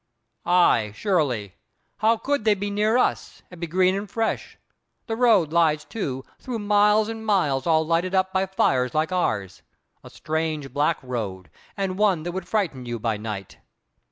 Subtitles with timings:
[0.47, 1.57] "Ay, surely.
[1.97, 4.57] How could they be near us, and be green and fresh?
[5.05, 10.09] The road lies, too, through miles and miles all lighted up by fires like ours—a
[10.09, 13.57] strange, black road, and one that would frighten you by night."